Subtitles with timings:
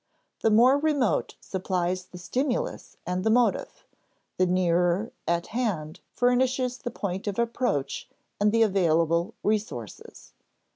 [0.39, 3.85] The more remote supplies the stimulus and the motive;
[4.37, 8.09] the nearer at hand furnishes the point of approach
[8.39, 10.33] and the available resources.